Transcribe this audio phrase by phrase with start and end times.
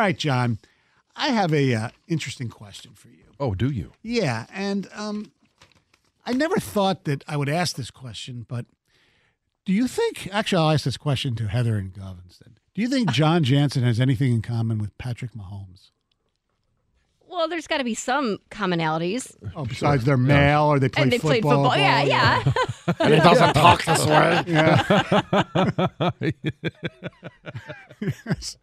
[0.00, 0.58] right, John.
[1.14, 3.24] I have a uh, interesting question for you.
[3.38, 3.92] Oh, do you?
[4.02, 5.32] Yeah, and um,
[6.26, 8.66] I never thought that I would ask this question, but
[9.64, 10.28] do you think?
[10.32, 12.54] Actually, I'll ask this question to Heather and Gov instead.
[12.74, 15.90] Do you think John Jansen has anything in common with Patrick Mahomes?
[17.28, 19.36] Well, there's got to be some commonalities.
[19.54, 21.70] Oh, besides they're male or they play and they football.
[21.70, 21.76] played football.
[21.76, 22.52] Yeah, yeah.
[22.98, 24.42] And it doesn't talk this way.
[28.26, 28.56] Yes.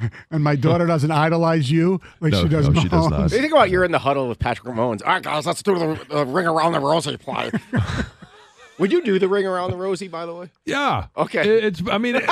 [0.30, 3.10] and my daughter doesn't idolize you like No, she does no, she does Mahomes.
[3.10, 3.32] not.
[3.32, 5.02] You think about you're in the huddle with Patrick Mahomes.
[5.02, 7.50] All right, guys, let's do the, the ring around the rosy play.
[8.78, 10.50] Would you do the ring around the rosy, by the way?
[10.64, 11.06] Yeah.
[11.16, 11.40] Okay.
[11.58, 11.82] It- It's.
[11.90, 12.16] I mean.
[12.16, 12.24] it-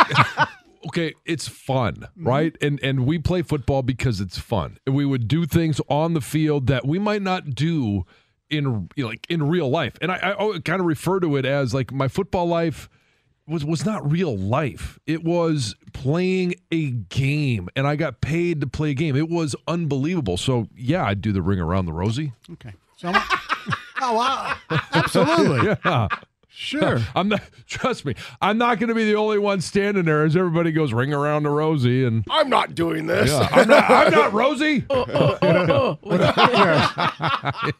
[0.86, 2.26] okay, it's fun, Mm-hmm.
[2.28, 2.56] right?
[2.62, 4.78] And and we play football because it's fun.
[4.86, 8.06] And we would do things on the field that we might not do
[8.48, 9.98] in you know, like in real life.
[10.00, 12.88] And I, I kind of refer to it as like my football life
[13.48, 14.98] was was not real life.
[15.06, 19.16] It was playing a game, and I got paid to play a game.
[19.16, 20.36] It was unbelievable.
[20.36, 22.32] So yeah, I'd do the ring around the rosy.
[22.52, 22.74] Okay.
[22.96, 23.12] So,
[24.00, 24.56] oh wow,
[24.92, 26.08] absolutely, Yeah.
[26.58, 27.00] Sure.
[27.14, 27.40] I'm not.
[27.66, 30.92] Trust me, I'm not going to be the only one standing there as everybody goes
[30.92, 32.24] ring around the rosy and.
[32.30, 33.30] I'm not doing this.
[33.30, 33.90] Yeah, I'm not.
[33.90, 34.84] I'm not Rosie.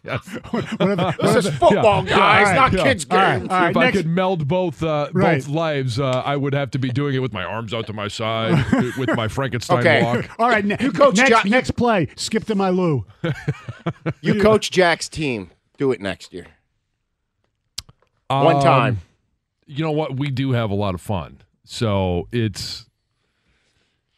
[0.01, 2.17] This is football, Yeah.
[2.17, 2.55] guys, Yeah.
[2.55, 2.83] not Yeah.
[2.85, 3.39] kids' All right.
[3.39, 3.51] games.
[3.51, 5.39] All right, if I could meld both uh, Right.
[5.39, 7.93] both lives, uh, I would have to be doing it with my arms out to
[7.93, 8.65] my side
[8.99, 10.03] with my Frankenstein Okay.
[10.03, 10.29] walk.
[10.39, 12.09] All right, ne- You coach next, Jo- next play.
[12.17, 13.05] Skip to my Lou.
[14.21, 15.51] You coach Jack's team.
[15.77, 16.47] Do it next year.
[18.29, 18.99] One Um, time.
[19.67, 20.17] You know what?
[20.19, 22.87] We do have a lot of fun, so it's.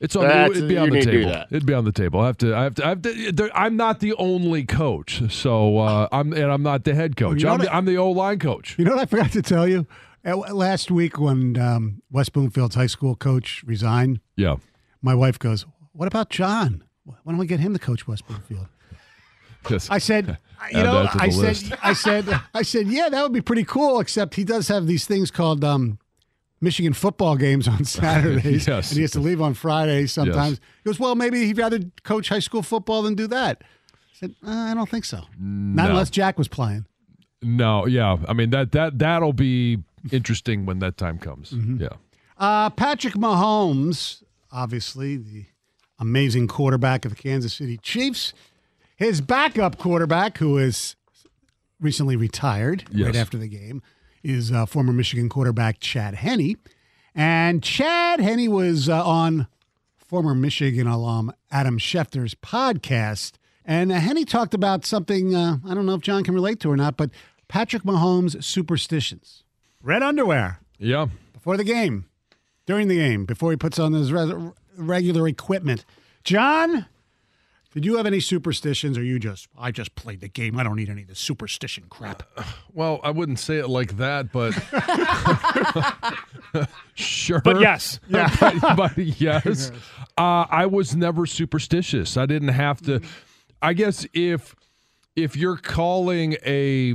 [0.00, 0.22] It's on.
[0.24, 1.44] That's- it'd be on the need to do table.
[1.50, 2.20] It'd be on the table.
[2.20, 2.56] I have to.
[2.56, 2.84] I have to.
[2.86, 6.94] I have to I'm not the only coach, so uh, I'm and I'm not the
[6.94, 7.40] head coach.
[7.40, 8.76] you know I'm, what the, I'm the O line coach.
[8.78, 9.86] You know what I forgot to tell you?
[10.24, 14.56] Last week, when um, West Bloomfield's high school coach resigned, Yeah.
[15.02, 16.82] my wife goes, "What about John?
[17.04, 18.66] Why don't we get him to coach West Bloomfield?"
[19.68, 19.90] Yes.
[19.90, 20.38] I said,
[20.72, 21.78] you know, that to the I said.
[21.82, 24.00] I said, I said, yeah, that would be pretty cool.
[24.00, 25.98] Except he does have these things called um,
[26.60, 28.90] Michigan football games on Saturdays, Yes.
[28.90, 30.58] and he has to leave on Fridays sometimes.
[30.84, 33.62] He goes, well, maybe he'd rather coach high school football than do that.
[33.62, 35.22] I said, uh, I don't think so.
[35.38, 35.90] Not No.
[35.90, 36.84] unless Jack was playing.
[37.42, 38.18] No, yeah.
[38.28, 39.78] I mean that that that'll be
[40.12, 41.52] interesting when that time comes.
[41.52, 41.80] Mm-hmm.
[41.82, 41.88] Yeah.
[42.36, 44.22] Uh, Patrick Mahomes,
[44.52, 45.46] obviously the
[45.98, 48.34] amazing quarterback of the Kansas City Chiefs.
[49.00, 50.94] His backup quarterback, who is
[51.80, 53.06] recently retired Yes.
[53.06, 53.80] right after the game,
[54.22, 56.56] is uh, former Michigan quarterback Chad Henne.
[57.14, 59.46] And Chad Henne was uh, on
[59.96, 63.32] former Michigan alum Adam Schefter's podcast.
[63.64, 66.70] And uh, Henne talked about something uh, I don't know if John can relate to
[66.70, 67.10] or not, but
[67.48, 69.44] Patrick Mahomes' superstitions.
[69.82, 71.06] Red underwear Yeah.
[71.32, 72.04] before the game,
[72.66, 74.34] during the game, before he puts on his res-
[74.76, 75.86] regular equipment.
[76.22, 76.84] John,
[77.72, 80.58] did you have any superstitions, or you just I just played the game?
[80.58, 82.22] I don't need any of the superstition crap.
[82.72, 84.52] Well, I wouldn't say it like that, but
[86.94, 87.40] sure.
[87.40, 87.98] But yes.
[88.08, 88.34] Yeah.
[88.40, 89.70] but, but yes.
[90.16, 92.16] Uh, I was never superstitious.
[92.16, 93.00] I didn't have to.
[93.62, 94.54] I guess if
[95.16, 96.94] if you're calling a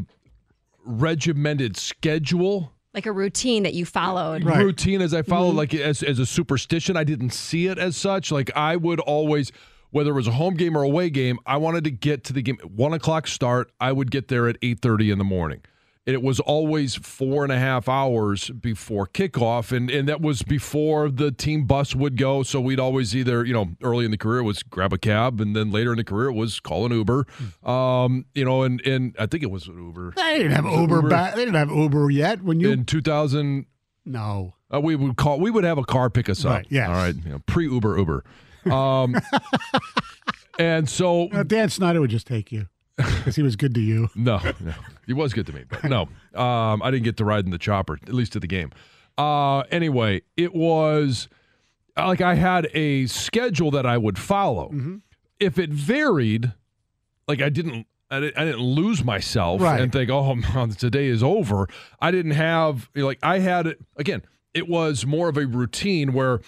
[0.86, 4.44] regimented schedule Like a routine that you followed.
[4.46, 4.64] Right.
[4.64, 6.96] routine as I follow, like as as a superstition.
[6.96, 8.32] I didn't see it as such.
[8.32, 9.52] Like I would always,
[9.96, 12.42] whether it was a home game or away game, I wanted to get to the
[12.42, 13.72] game at one o'clock start.
[13.80, 15.62] I would get there at eight thirty in the morning.
[16.08, 20.44] And it was always four and a half hours before kickoff, and and that was
[20.44, 22.44] before the team bus would go.
[22.44, 25.42] So we'd always either, you know, early in the career it was grab a cab,
[25.42, 27.26] and then later in the career it was call an Uber.
[27.64, 30.96] Um, you know, and and I think it was an Uber They didn't have Uber.
[30.98, 31.10] Uber?
[31.10, 32.44] Back, they didn't have Uber yet.
[32.44, 33.66] When you in two thousand.
[34.06, 35.40] no, Uh, we would call.
[35.40, 36.52] We would have a car pick us up.
[36.52, 36.88] Right, yes.
[36.88, 37.16] All right.
[37.16, 38.24] You know, Pre Uber Uber.
[38.72, 39.16] Um,
[40.60, 42.68] and so Uh, Dan Snyder would just take you
[42.98, 44.10] because he was good to you.
[44.16, 44.74] no, no,
[45.06, 46.04] he was good to me, but no,
[46.34, 48.72] um, I didn't get to ride in the chopper at least to the game.
[49.18, 51.28] Uh, anyway, it was
[51.98, 54.70] like I had a schedule that I would follow.
[54.70, 54.98] Mm-hmm.
[55.40, 56.54] If it varied,
[57.28, 57.88] like I didn't.
[58.12, 59.82] I didn't, lose myself Right.
[59.82, 61.68] and think, oh, man, today is over.
[62.00, 64.22] I didn't have, like, I had again,
[64.54, 66.40] it was more of a routine where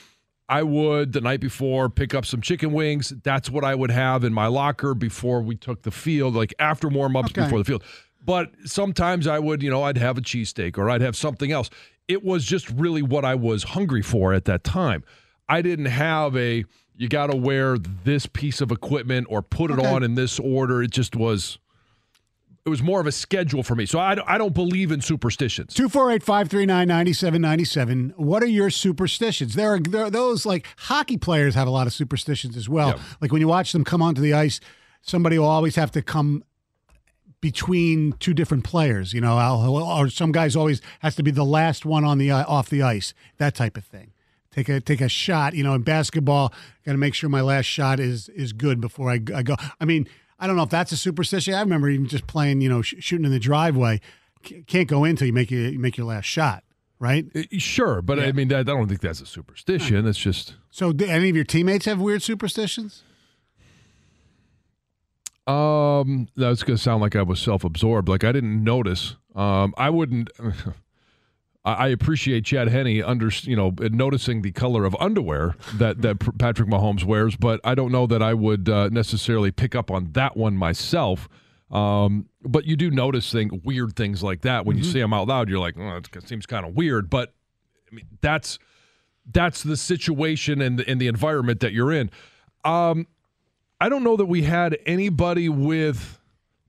[0.50, 3.14] I would the night before pick up some chicken wings.
[3.24, 6.88] That's what I would have in my locker before we took the field, like after
[6.88, 7.42] warm ups Okay.
[7.44, 7.84] before the field.
[8.26, 11.70] But sometimes I would, you know, I'd have a cheesesteak or I'd have something else.
[12.08, 15.04] It was just really what I was hungry for at that time.
[15.50, 16.66] I didn't have a,
[16.96, 19.88] you got to wear this piece of equipment or put it Okay.
[19.94, 20.82] on in this order.
[20.82, 21.58] It just was
[22.68, 23.86] it was more of a schedule for me.
[23.86, 25.74] So I, don't- I don't believe in superstitions.
[25.74, 28.14] 248 539 9797.
[28.18, 29.56] What are your superstitions?
[29.56, 32.90] There are, there are those like hockey players have a lot of superstitions as well.
[32.90, 33.00] Yeah.
[33.22, 34.60] Like when you watch them come onto the ice,
[35.02, 36.44] somebody will always have to come
[37.40, 39.38] between two different players, you know,
[39.98, 43.14] or some guys always has to be the last one on the off the ice,
[43.38, 44.12] that type of thing.
[44.52, 46.52] Take a take a shot, you know, in basketball,
[46.86, 49.56] got to make sure my last shot is is good before I, I go.
[49.80, 50.08] I mean,
[50.40, 51.54] I don't know if that's a superstition.
[51.54, 54.02] I remember even just playing, you know, sh- shooting in the driveway.
[54.46, 56.64] C- can't go in until you make your you make your last shot,
[57.00, 57.26] right?
[57.36, 60.06] Uh, Sure, but I mean, that, I don't think that's a superstition.
[60.08, 60.56] It's just.
[60.70, 63.04] So, do any of your teammates have weird superstitions?
[65.48, 68.10] Um, that's going to sound like I was self-absorbed.
[68.10, 69.16] Like I didn't notice.
[69.34, 70.30] Um, I wouldn't.
[71.74, 76.70] I appreciate Chad Henne under you know noticing the color of underwear that that Patrick
[76.70, 80.38] Mahomes wears, but I don't know that I would uh, necessarily pick up on that
[80.38, 81.28] one myself.
[81.70, 85.28] Um, but you do notice thing weird things like that when you say them out
[85.28, 85.50] loud.
[85.50, 87.34] You're like, oh, it seems kind of weird, but
[87.92, 88.58] I mean that's
[89.30, 92.10] that's the situation and the, and the environment that you're in.
[92.64, 93.08] Um,
[93.82, 96.17] I don't know that we had anybody with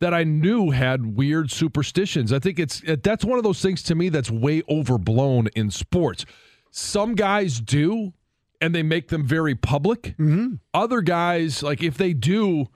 [0.01, 2.33] that I knew had weird superstitions.
[2.33, 6.25] I think it's that's one of those things to me that's way overblown in sports.
[6.71, 8.13] Some guys do,
[8.61, 10.15] and they make them very public.
[10.19, 10.55] Mm-hmm.
[10.75, 12.69] Other guys, like if they do,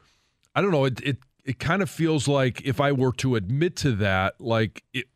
[0.55, 0.85] I don't know.
[0.85, 4.83] It it it kind of feels like if I were to admit to that, like
[4.93, 5.07] it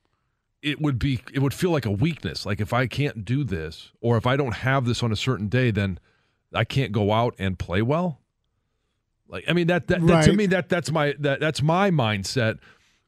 [0.62, 2.46] it would be it would feel like a weakness.
[2.46, 5.48] Like if I can't do this, or if I don't have this on a certain
[5.48, 5.98] day, then
[6.52, 8.20] I can't go out and play well.
[9.28, 12.58] Like I mean that, that, that to me that that's my that that's my mindset,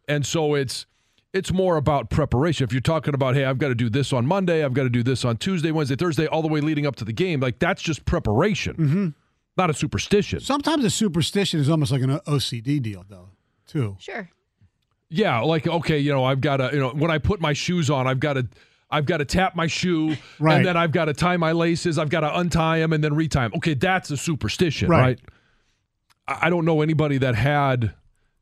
[0.09, 0.87] and so it's
[1.33, 2.65] it's more about preparation.
[2.65, 4.91] If you're talking about hey, I've got to do this on Monday, I've got to
[4.91, 7.59] do this on Tuesday, Wednesday, Thursday, all the way leading up to the game, like
[7.59, 9.09] that's just preparation, Mm-hmm.
[9.57, 10.41] not a superstition.
[10.41, 13.29] Sometimes a superstition is almost like an OCD deal, though,
[13.67, 13.97] too.
[14.01, 14.29] Sure.
[15.11, 17.89] Yeah, like okay, you know, I've got to, you know, when I put my shoes
[17.91, 18.47] on, I've got to,
[18.91, 20.57] I've got to tap my shoe, Right.
[20.57, 23.15] and then I've got to tie my laces, I've got to untie them, and then
[23.15, 23.53] retie them.
[23.57, 25.01] Okay, that's a superstition, Right.
[25.01, 25.21] right?
[26.29, 27.95] I don't know anybody that had,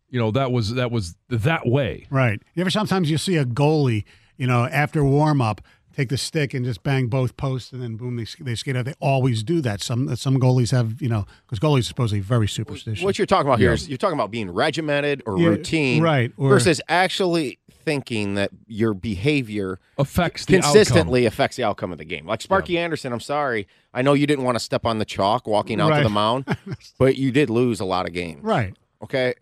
[0.09, 2.07] you know, that was that was that way.
[2.11, 2.41] Right.
[2.55, 4.05] You ever sometimes you see a goalie,
[4.37, 5.61] you know, after warm up,
[5.97, 8.85] take the stick and just bang both posts, and then boom, they, they skate out.
[8.85, 9.81] They always do that.
[9.83, 13.03] Some some goalies have, you know, because goalies are supposedly very superstitious.
[13.05, 16.33] What you're talking about here is you're talking about being regimented or Yeah, routine, right,
[16.37, 22.05] or- versus actually thinking that your behavior Affects the consistently affects the outcome of the
[22.05, 22.27] game.
[22.27, 25.47] Like Sparky Anderson, I'm sorry, I know you didn't want to step on the chalk
[25.47, 26.45] walking out to the mound,
[26.99, 28.43] but you did lose a lot of games.
[28.43, 28.75] right.
[29.03, 29.35] Okay,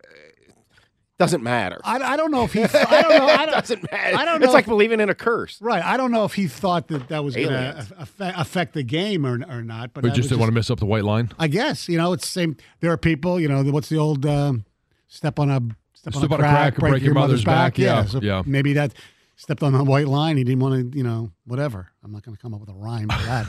[1.19, 1.81] doesn't matter.
[1.85, 2.63] I, I don't know if he.
[2.65, 3.27] I don't know.
[3.27, 4.17] I don't, doesn't matter.
[4.17, 5.61] I don't It's like if- believing in a curse.
[5.61, 5.83] right.
[5.85, 9.25] I don't know if he thought that that was going to affect, affect the game
[9.25, 9.93] or, or not.
[9.95, 11.31] But, But that just didn't want to mess up the white line.
[11.39, 12.57] I guess you know it's the same.
[12.81, 14.65] There are people, you know, what's the old um,
[15.07, 15.61] step on a
[15.95, 17.79] step, Step on a crack, break your mother's back.
[17.79, 18.43] Yeah, so yeah.
[18.45, 18.95] Maybe that
[19.37, 20.37] stepped on the white line.
[20.37, 21.89] He didn't want to, you know, whatever.
[22.03, 23.47] I'm not going to come up with a rhyme for that,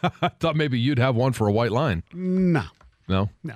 [0.00, 2.02] but I thought maybe you'd have one for a white line.
[2.12, 2.64] no,
[3.08, 3.54] No, no.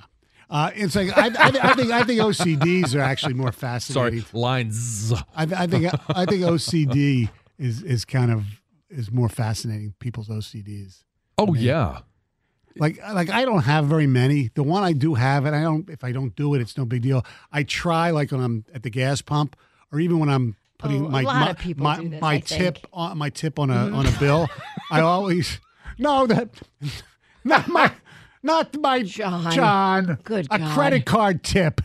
[0.50, 4.24] Uh, it's like I, I, I think I think OCDs are actually more sorry, fascinating.
[4.32, 5.12] lines.
[5.36, 7.28] I, I think I think OCD
[7.58, 8.44] is is kind of
[8.88, 9.94] is more fascinating.
[9.98, 11.04] People's OCDs.
[11.36, 12.00] Oh yeah,
[12.76, 14.50] Like like I don't have very many.
[14.54, 16.86] The one I do have, and I don't if I don't do it, it's no
[16.86, 17.24] big deal.
[17.52, 19.54] I try like when I'm at the gas pump,
[19.92, 22.86] or even when I'm putting Oh, my my, my, this, my tip think.
[22.92, 24.48] on my tip on a on a bill.
[24.90, 25.60] I always
[25.98, 26.48] no that
[27.44, 27.92] not my
[28.43, 29.50] not my John.
[29.52, 30.19] John.
[30.25, 30.75] Good a God.
[30.75, 31.80] credit card tip.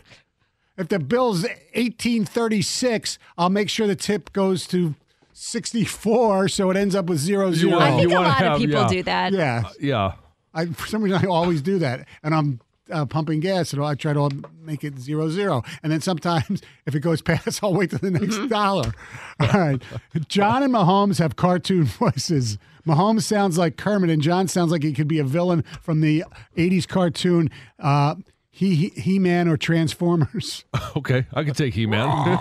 [0.76, 4.94] If the bill's eighteen thirty six, I'll make sure the tip goes to
[5.32, 7.78] sixty four, so it ends up with zero zero.
[7.78, 8.88] I think you a wanna lot have- of people yeah.
[8.88, 9.32] do that.
[9.32, 9.62] yeah.
[9.80, 10.12] yeah.
[10.52, 13.94] I for some reason I always do that, and I'm uh, pumping gas, and I
[13.94, 14.28] try to
[14.60, 15.62] make it zero zero.
[15.82, 18.46] And then sometimes if it goes past, I'll wait to the next Mm-hmm.
[18.48, 18.92] dollar.
[19.40, 19.82] All right,
[20.28, 22.58] John and Mahomes have cartoon voices.
[22.86, 26.24] Mahomes sounds like Kermit, and John sounds like he could be a villain from the
[26.56, 27.50] '80s cartoon.
[27.78, 28.16] Uh,
[28.56, 30.64] he He Man or Transformers.
[30.96, 32.08] Okay, I can take He Man.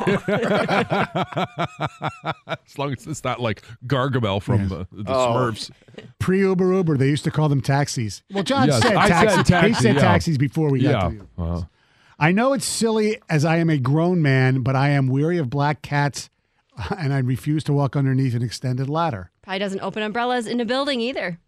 [2.47, 5.33] as long as it's not like Gargamel from the, the Oh.
[5.51, 5.71] Smurfs.
[6.19, 8.21] Pre Uber Uber, they used to call them taxis.
[8.31, 9.47] Well, John Yes, said I said taxis.
[9.47, 10.01] taxi, he said yeah.
[10.01, 11.09] taxis before we got Yeah.
[11.09, 11.27] to you.
[11.37, 11.61] Uh,
[12.19, 15.49] I know it's silly as I am a grown man, but I am weary of
[15.49, 16.29] black cats
[16.97, 19.31] and I refuse to walk underneath an extended ladder.
[19.41, 21.39] Probably doesn't open umbrellas in a building either.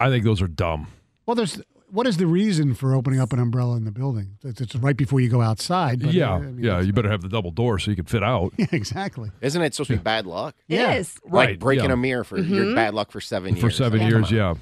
[0.00, 0.88] I think those are dumb.
[1.26, 4.38] Well, there's what is the reason for opening up an umbrella in the building?
[4.44, 6.00] It's, it's right before you go outside.
[6.00, 6.80] But, yeah, I mean, yeah.
[6.80, 8.52] You better have the double door so you can fit out.
[8.56, 9.30] Yeah, exactly.
[9.40, 10.54] Isn't it supposed to be bad luck?
[10.68, 10.92] Yeah.
[10.92, 11.18] It is.
[11.24, 11.92] Right, Like breaking yeah.
[11.92, 13.60] a mirror for your bad luck for seven years.
[13.60, 14.54] For seven years, yeah.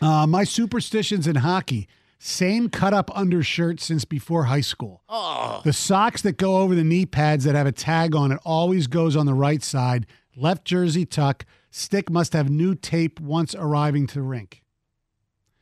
[0.00, 1.88] Uh, my superstitions in hockey.
[2.18, 5.02] Same cut up undershirt since before high school.
[5.08, 8.40] Oh, The socks that go over the knee pads that have a tag on it
[8.44, 10.06] always goes on the right side.
[10.34, 11.44] Left jersey tuck.
[11.70, 14.62] Stick must have new tape once arriving to the rink.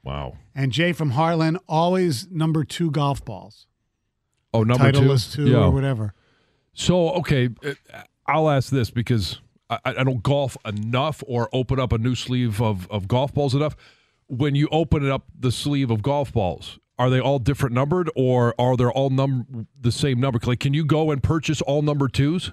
[0.04, 0.36] Wow.
[0.54, 3.66] And Jay from Harlan, always number two golf balls.
[4.52, 5.46] Oh, number Titleist two.
[5.46, 6.14] two or whatever.
[6.74, 7.74] So okay, uh,
[8.26, 12.60] I'll ask this because I, I don't golf enough or open up a new sleeve
[12.60, 13.76] of, of golf balls enough.
[14.28, 18.10] When you open it up the sleeve of golf balls, are they all different numbered
[18.14, 20.38] or are they all num the same number?
[20.44, 22.52] Like, can you go and purchase all number twos?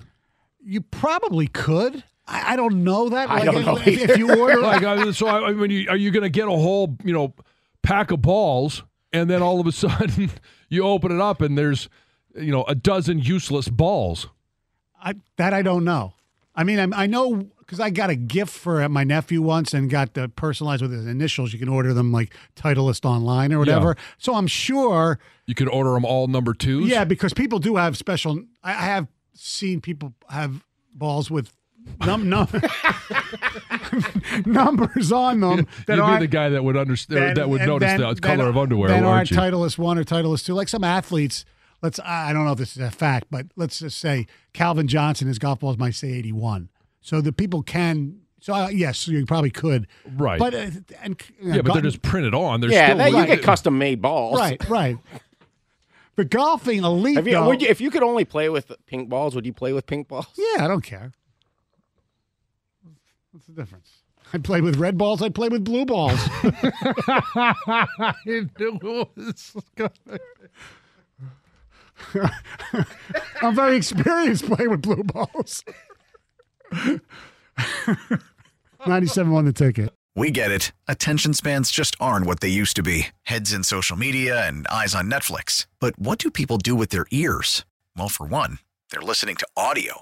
[0.64, 2.04] You probably could.
[2.32, 3.30] I, I don't know that.
[3.30, 5.70] I Like, don't know if, if you order like, I mean, so I, I mean,
[5.72, 7.34] you, are you going to get a whole you know
[7.84, 8.84] pack of balls
[9.14, 10.32] and then all of a sudden
[10.70, 11.90] you open it up and there's
[12.36, 14.28] you know a dozen useless balls?
[15.04, 16.14] I, that I don't know.
[16.56, 19.90] I mean, I'm, I know because I got a gift for my nephew once and
[19.90, 21.54] got the personalized with his initials.
[21.54, 23.96] You can order them like Titleist online or whatever.
[24.18, 26.90] So I'm sure, You could order them all number twos.
[26.90, 28.44] yeah, because people do have special.
[28.64, 31.54] I, I have seen people have balls with
[32.06, 32.48] num, num
[34.46, 37.92] numbers on them that You'd be the guy that would understand then- that would notice
[37.92, 39.38] then- the then- color of underwear, Then aren't aren't you?
[39.38, 40.54] Titleist one or Titleist two.
[40.54, 41.46] Like some athletes,
[41.82, 45.28] let's I don't know if this is a fact, but let's just say Calvin Johnson,
[45.28, 46.70] his golf balls might say eighty one.
[47.02, 48.18] So the people can.
[48.40, 49.88] So uh, yes, you probably could.
[50.16, 50.40] Right.
[50.40, 50.70] But uh,
[51.04, 52.62] and you know, yeah, but they're just printed on.
[52.62, 54.40] They're yeah, still that, you like- get custom made balls.
[54.40, 54.98] right, right.
[56.16, 59.34] But golfing elite, you, though, would you, if you could only play with pink balls,
[59.34, 60.28] would you play with pink balls?
[60.36, 61.14] yeah, I don't care.
[63.32, 63.90] What's the difference?
[64.34, 65.22] I play with red balls.
[65.22, 66.20] I play with blue balls.
[66.44, 69.92] I knew it was gonna-
[73.42, 75.64] I'm very experienced playing with blue balls.
[78.88, 79.90] 97 won the ticket.
[80.16, 80.72] We get it.
[80.88, 84.94] Attention spans just aren't what they used to be heads in social media and eyes
[84.96, 85.68] on Netflix.
[85.80, 87.66] But what do people do with their ears?
[87.96, 88.60] Well, for one,
[88.92, 90.02] they're listening to audio.